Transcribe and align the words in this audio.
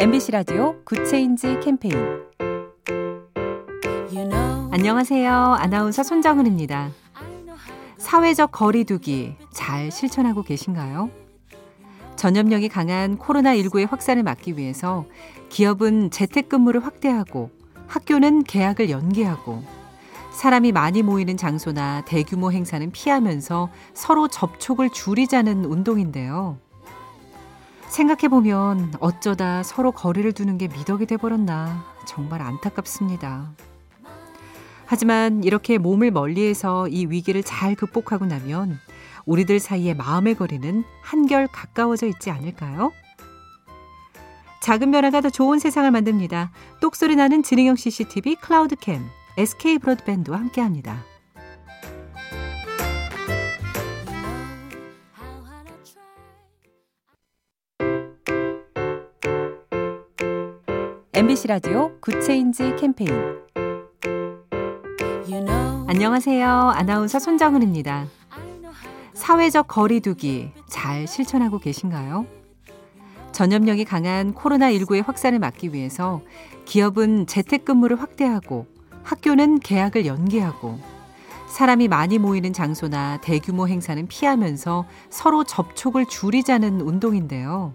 MBC 0.00 0.32
라디오 0.32 0.82
Good 0.86 1.16
Change 1.16 1.60
캠페인 1.62 1.94
안녕하세요. 4.70 5.30
아나운서 5.30 6.02
손정은입니다. 6.02 6.88
사회적 7.98 8.50
거리두기 8.50 9.34
잘 9.52 9.90
실천하고 9.90 10.42
계신가요? 10.42 11.10
전염력이 12.16 12.70
강한 12.70 13.18
코로나19의 13.18 13.90
확산을 13.90 14.22
막기 14.22 14.56
위해서 14.56 15.04
기업은 15.50 16.10
재택근무를 16.10 16.82
확대하고 16.82 17.50
학교는 17.86 18.44
개학을 18.44 18.88
연기하고 18.88 19.62
사람이 20.32 20.72
많이 20.72 21.02
모이는 21.02 21.36
장소나 21.36 22.06
대규모 22.06 22.52
행사는 22.52 22.90
피하면서 22.90 23.68
서로 23.92 24.28
접촉을 24.28 24.88
줄이자는 24.88 25.66
운동인데요. 25.66 26.56
생각해보면 27.90 28.94
어쩌다 29.00 29.62
서로 29.62 29.92
거리를 29.92 30.32
두는 30.32 30.58
게 30.58 30.68
미덕이 30.68 31.06
돼버렸나 31.06 31.84
정말 32.06 32.40
안타깝습니다. 32.40 33.50
하지만 34.86 35.44
이렇게 35.44 35.78
몸을 35.78 36.10
멀리해서 36.10 36.88
이 36.88 37.06
위기를 37.06 37.42
잘 37.42 37.74
극복하고 37.74 38.26
나면 38.26 38.78
우리들 39.26 39.60
사이의 39.60 39.94
마음의 39.94 40.36
거리는 40.36 40.84
한결 41.02 41.46
가까워져 41.46 42.06
있지 42.06 42.30
않을까요? 42.30 42.92
작은 44.62 44.90
변화가 44.90 45.20
더 45.20 45.30
좋은 45.30 45.58
세상을 45.58 45.90
만듭니다. 45.90 46.50
똑소리 46.80 47.16
나는 47.16 47.42
지능형 47.42 47.76
CCTV 47.76 48.36
클라우드캠 48.36 49.04
SK 49.36 49.78
브로드밴드와 49.78 50.38
함께합니다. 50.38 51.09
MBC 61.20 61.48
라디오 61.48 61.92
Good 62.00 62.30
Change 62.30 62.76
캠페인 62.76 63.10
안녕하세요. 65.86 66.48
아나운서 66.48 67.18
손정은입니다. 67.18 68.06
사회적 69.12 69.68
거리두기 69.68 70.50
잘 70.70 71.06
실천하고 71.06 71.58
계신가요? 71.58 72.24
전염력이 73.32 73.84
강한 73.84 74.32
코로나19의 74.32 75.04
확산을 75.04 75.38
막기 75.40 75.74
위해서 75.74 76.22
기업은 76.64 77.26
재택근무를 77.26 78.00
확대하고 78.00 78.66
학교는 79.02 79.60
개학을 79.60 80.06
연기하고 80.06 80.78
사람이 81.50 81.88
많이 81.88 82.16
모이는 82.16 82.54
장소나 82.54 83.20
대규모 83.20 83.68
행사는 83.68 84.06
피하면서 84.06 84.86
서로 85.10 85.44
접촉을 85.44 86.06
줄이자는 86.06 86.80
운동인데요. 86.80 87.74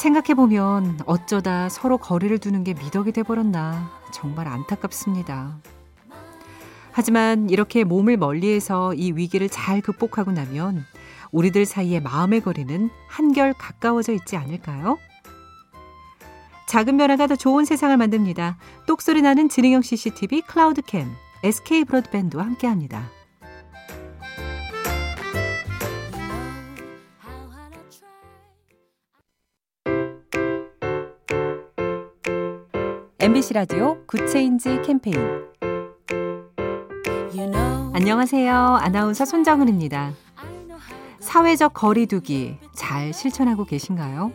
생각해보면 0.00 1.00
어쩌다 1.04 1.68
서로 1.68 1.98
거리를 1.98 2.38
두는 2.38 2.64
게 2.64 2.72
미덕이 2.72 3.12
돼버렸나 3.12 3.90
정말 4.12 4.48
안타깝습니다. 4.48 5.58
하지만 6.90 7.50
이렇게 7.50 7.84
몸을 7.84 8.16
멀리해서 8.16 8.94
이 8.94 9.12
위기를 9.12 9.50
잘 9.50 9.82
극복하고 9.82 10.32
나면 10.32 10.84
우리들 11.32 11.66
사이의 11.66 12.00
마음의 12.00 12.40
거리는 12.40 12.88
한결 13.08 13.52
가까워져 13.52 14.12
있지 14.14 14.36
않을까요? 14.36 14.98
작은 16.66 16.96
변화가 16.96 17.26
더 17.26 17.36
좋은 17.36 17.64
세상을 17.66 17.94
만듭니다. 17.96 18.56
똑소리 18.86 19.20
나는 19.20 19.48
지능형 19.48 19.82
CCTV 19.82 20.42
클라우드캠 20.42 21.08
SK 21.44 21.84
브로드밴드와 21.84 22.44
함께합니다. 22.44 23.19
MBC 33.22 33.52
라디오 33.52 33.98
Good 34.06 34.36
Change 34.36 34.80
캠페인 34.80 35.14
안녕하세요. 37.92 38.54
아나운서 38.54 39.26
손정은입니다. 39.26 40.12
사회적 41.18 41.74
거리두기 41.74 42.56
잘 42.74 43.12
실천하고 43.12 43.66
계신가요? 43.66 44.32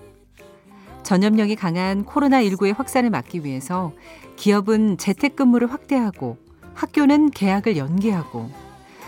전염력이 1.02 1.56
강한 1.56 2.06
코로나19의 2.06 2.78
확산을 2.78 3.10
막기 3.10 3.44
위해서 3.44 3.92
기업은 4.36 5.00
재택근무를 5.00 5.72
확대하고 5.72 6.38
학교는 6.76 7.32
개학을 7.32 7.78
연기하고 7.78 8.52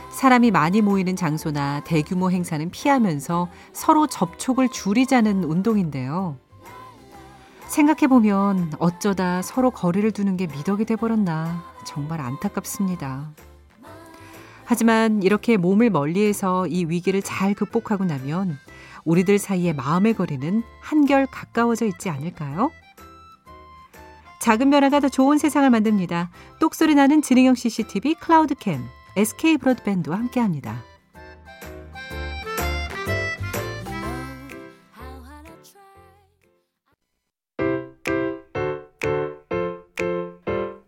사람이 0.09 0.49
많이 0.49 0.81
모이는 0.81 1.15
장소나 1.15 1.83
대규모 1.83 2.31
행사는 2.31 2.67
피하면서 2.71 3.47
서로 3.73 4.07
접촉을 4.07 4.69
줄이자는 4.69 5.43
운동인데요. 5.43 6.37
생각해보면 7.67 8.73
어쩌다 8.79 9.41
서로 9.41 9.71
거리를 9.71 10.09
두는 10.11 10.37
게 10.37 10.47
미덕이 10.47 10.85
돼버렸나 10.85 11.63
정말 11.85 12.21
안타깝습니다. 12.21 13.29
하지만 14.65 15.23
이렇게 15.23 15.55
몸을 15.55 15.89
멀리해서 15.89 16.67
이 16.67 16.85
위기를 16.85 17.21
잘 17.21 17.53
극복하고 17.53 18.03
나면 18.05 18.57
우리들 19.05 19.39
사이의 19.39 19.73
마음의 19.73 20.15
거리는 20.15 20.63
한결 20.81 21.25
가까워져 21.27 21.85
있지 21.85 22.09
않을까요? 22.09 22.71
작은 24.41 24.69
변화가 24.69 24.99
더 24.99 25.09
좋은 25.09 25.37
세상을 25.37 25.69
만듭니다. 25.69 26.29
똑소리 26.59 26.95
나는 26.95 27.21
지능형 27.21 27.55
CCTV 27.55 28.15
클라우드캠 28.15 28.83
SK 29.15 29.57
브로드밴드와 29.57 30.17
함께합니다. 30.17 30.83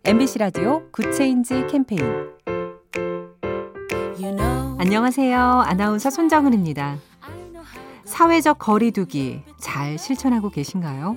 MBC 0.10 0.40
라디오 0.40 0.90
Good 0.90 1.21
Change 1.21 1.68
캠페인 1.70 2.02
안녕하세요. 4.80 5.40
아나운서 5.40 6.10
손정은입니다. 6.10 6.98
사회적 8.06 8.58
거리두기 8.58 9.44
잘 9.60 10.00
실천하고 10.00 10.50
계신가요? 10.50 11.16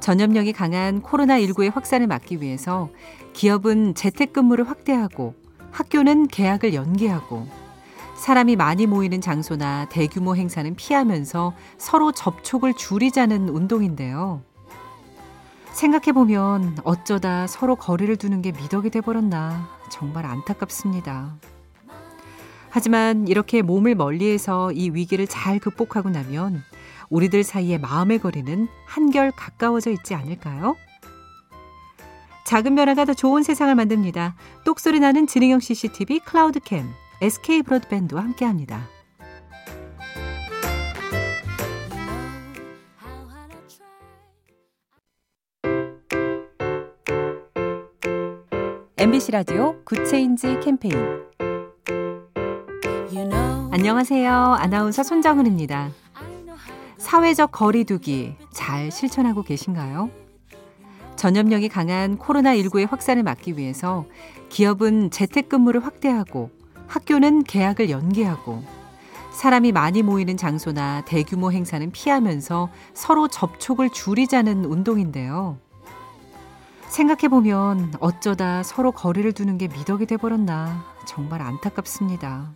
전염력이 0.00 0.52
강한 0.52 1.00
코로나19의 1.00 1.72
확산을 1.72 2.08
막기 2.08 2.42
위해서 2.42 2.90
기업은 3.34 3.94
재택근무를 3.94 4.68
확대하고 4.68 5.36
학교는 5.70 6.26
개학을 6.26 6.74
연기하고 6.74 7.46
사람이 8.16 8.56
많이 8.56 8.88
모이는 8.88 9.20
장소나 9.20 9.90
대규모 9.90 10.34
행사는 10.34 10.74
피하면서 10.74 11.54
서로 11.78 12.10
접촉을 12.10 12.74
줄이자는 12.74 13.48
운동인데요. 13.48 14.42
생각해보면 15.76 16.78
어쩌다 16.84 17.46
서로 17.46 17.76
거리를 17.76 18.16
두는 18.16 18.40
게 18.40 18.50
미덕이 18.50 18.88
돼버렸나 18.90 19.68
정말 19.90 20.24
안타깝습니다. 20.24 21.36
하지만 22.70 23.28
이렇게 23.28 23.62
몸을 23.62 23.94
멀리해서 23.94 24.72
이 24.72 24.90
위기를 24.90 25.26
잘 25.26 25.58
극복하고 25.58 26.08
나면 26.08 26.62
우리들 27.10 27.44
사이의 27.44 27.78
마음의 27.78 28.20
거리는 28.20 28.68
한결 28.86 29.30
가까워져 29.30 29.90
있지 29.90 30.14
않을까요? 30.14 30.76
작은 32.46 32.74
변화가 32.74 33.04
더 33.04 33.12
좋은 33.12 33.42
세상을 33.42 33.74
만듭니다. 33.74 34.34
똑소리 34.64 34.98
나는 34.98 35.26
지능형 35.26 35.60
CCTV 35.60 36.20
클라우드캠 36.20 36.88
SK 37.20 37.62
브로드밴드와 37.62 38.22
함께합니다. 38.22 38.95
MBC 48.98 49.32
라디오 49.32 49.76
Good 49.84 50.14
Change 50.14 50.58
캠페인 50.60 50.94
안녕하세요. 53.70 54.32
아나운서 54.32 55.02
손정은입니다. 55.02 55.90
사회적 56.96 57.52
거리두기 57.52 58.36
잘 58.54 58.90
실천하고 58.90 59.42
계신가요? 59.42 60.08
전염력이 61.16 61.68
강한 61.68 62.16
코로나19의 62.16 62.88
확산을 62.88 63.22
막기 63.22 63.58
위해서 63.58 64.06
기업은 64.48 65.10
재택근무를 65.10 65.84
확대하고 65.84 66.48
학교는 66.86 67.44
개학을 67.44 67.90
연기하고 67.90 68.62
사람이 69.30 69.72
많이 69.72 70.02
모이는 70.02 70.38
장소나 70.38 71.02
대규모 71.04 71.52
행사는 71.52 71.90
피하면서 71.90 72.70
서로 72.94 73.28
접촉을 73.28 73.90
줄이자는 73.90 74.64
운동인데요. 74.64 75.58
생각해보면 76.88 77.94
어쩌다 78.00 78.62
서로 78.62 78.92
거리를 78.92 79.30
두는 79.32 79.58
게 79.58 79.68
미덕이 79.68 80.06
돼버렸나 80.06 80.84
정말 81.06 81.42
안타깝습니다. 81.42 82.50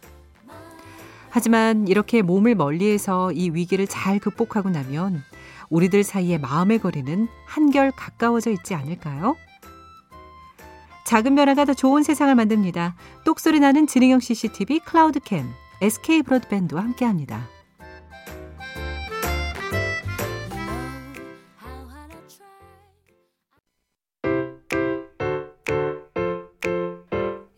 하지만 1.30 1.86
이렇게 1.86 2.22
몸을 2.22 2.54
멀리해서 2.54 3.32
이 3.32 3.50
위기를 3.50 3.86
잘 3.86 4.18
극복하고 4.18 4.70
나면 4.70 5.22
우리들 5.68 6.02
사이의 6.02 6.38
마음의 6.40 6.80
거리는 6.80 7.28
한결 7.46 7.92
가까워져 7.92 8.50
있지 8.50 8.74
않을까요? 8.74 9.36
작은 11.06 11.34
변화가 11.34 11.64
더 11.64 11.74
좋은 11.74 12.02
세상을 12.02 12.34
만듭니다. 12.34 12.94
똑소리 13.24 13.60
나는 13.60 13.86
지능형 13.86 14.20
CCTV 14.20 14.80
클라우드캠 14.80 15.48
SK 15.80 16.22
브로드밴드와 16.22 16.82
함께합니다. 16.82 17.48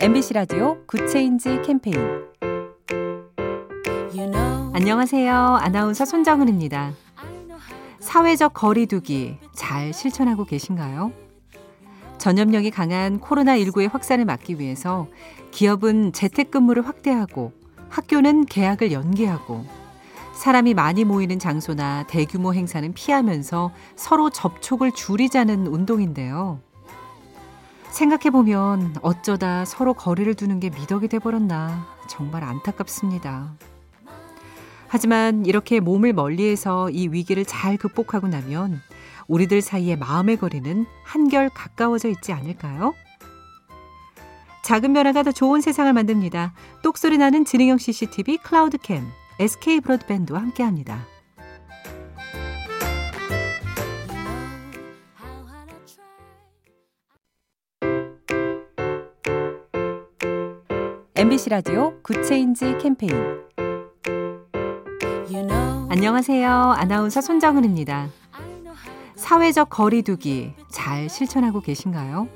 MBC 0.02 0.34
라디오 0.34 0.84
Good 0.88 1.18
Change 1.18 1.62
캠페인 1.64 1.96
안녕하세요. 4.72 5.32
아나운서 5.32 6.04
손정은입니다. 6.04 6.92
사회적 8.00 8.52
거리두기 8.52 9.38
잘 9.54 9.92
실천하고 9.92 10.44
계신가요? 10.44 11.12
전염력이 12.18 12.72
강한 12.72 13.20
코로나19의 13.20 13.92
확산을 13.92 14.24
막기 14.24 14.58
위해서 14.58 15.06
기업은 15.52 16.12
재택근무를 16.12 16.84
확대하고 16.84 17.52
학교는 17.88 18.46
개학을 18.46 18.90
연기하고 18.90 19.64
사람이 20.34 20.74
많이 20.74 21.04
모이는 21.04 21.38
장소나 21.38 22.08
대규모 22.08 22.54
행사는 22.54 22.92
피하면서 22.92 23.70
서로 23.94 24.30
접촉을 24.30 24.90
줄이자는 24.90 25.68
운동인데요. 25.68 26.58
생각해보면 27.92 28.96
어쩌다 29.02 29.64
서로 29.64 29.94
거리를 29.94 30.34
두는 30.34 30.60
게 30.60 30.70
미덕이 30.70 31.08
돼버렸나 31.08 31.86
정말 32.08 32.42
안타깝습니다. 32.42 33.52
하지만 34.88 35.46
이렇게 35.46 35.80
몸을 35.80 36.12
멀리해서 36.12 36.90
이 36.90 37.08
위기를 37.08 37.44
잘 37.44 37.76
극복하고 37.76 38.28
나면 38.28 38.80
우리들 39.28 39.62
사이의 39.62 39.96
마음의 39.96 40.38
거리는 40.38 40.86
한결 41.04 41.48
가까워져 41.48 42.08
있지 42.08 42.32
않을까요? 42.32 42.94
작은 44.64 44.92
변화가 44.92 45.22
더 45.22 45.32
좋은 45.32 45.60
세상을 45.60 45.92
만듭니다. 45.92 46.52
똑소리 46.82 47.18
나는 47.18 47.44
지능형 47.44 47.78
CCTV 47.78 48.38
클라우드캠 48.38 49.04
SK 49.38 49.80
브로드밴드와 49.80 50.40
함께합니다. 50.40 51.11
MBC 61.22 61.50
라디오 61.50 61.94
Good 62.02 62.32
Change 62.32 62.78
캠페인 62.78 63.12
안녕하세요. 65.88 66.50
아나운서 66.50 67.20
손정은입니다. 67.20 68.08
사회적 69.14 69.70
거리두기 69.70 70.52
잘 70.68 71.08
실천하고 71.08 71.60
계신가요? 71.60 72.26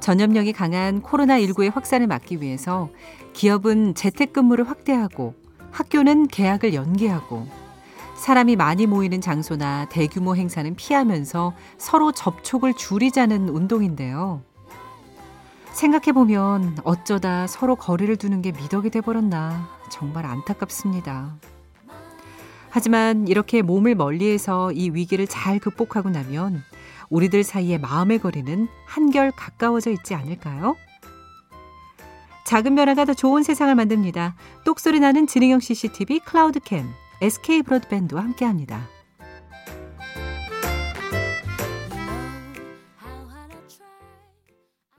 전염력이 0.00 0.52
강한 0.52 1.00
코로나19의 1.00 1.72
확산을 1.72 2.06
막기 2.08 2.42
위해서 2.42 2.90
기업은 3.32 3.94
재택근무를 3.94 4.68
확대하고 4.68 5.32
학교는 5.70 6.28
개학을 6.28 6.74
연기하고 6.74 7.46
사람이 8.18 8.56
많이 8.56 8.86
모이는 8.86 9.22
장소나 9.22 9.88
대규모 9.88 10.36
행사는 10.36 10.74
피하면서 10.74 11.54
서로 11.78 12.12
접촉을 12.12 12.74
줄이자는 12.74 13.48
운동인데요. 13.48 14.42
생각해보면 15.78 16.78
어쩌다 16.82 17.46
서로 17.46 17.76
거리를 17.76 18.16
두는 18.16 18.42
게 18.42 18.50
미덕이 18.50 18.90
돼버렸나 18.90 19.68
정말 19.90 20.26
안타깝습니다. 20.26 21.36
하지만 22.68 23.28
이렇게 23.28 23.62
몸을 23.62 23.94
멀리해서 23.94 24.72
이 24.72 24.90
위기를 24.90 25.26
잘 25.28 25.58
극복하고 25.60 26.10
나면 26.10 26.62
우리들 27.10 27.44
사이의 27.44 27.78
마음의 27.78 28.18
거리는 28.18 28.68
한결 28.86 29.30
가까워져 29.30 29.90
있지 29.92 30.14
않을까요? 30.14 30.76
작은 32.44 32.74
변화가 32.74 33.04
더 33.04 33.14
좋은 33.14 33.42
세상을 33.44 33.72
만듭니다. 33.74 34.34
똑소리 34.64 34.98
나는 35.00 35.26
지능형 35.26 35.60
CCTV 35.60 36.20
클라우드캠 36.20 36.86
SK 37.22 37.62
브로드밴드와 37.62 38.22
함께합니다. 38.22 38.97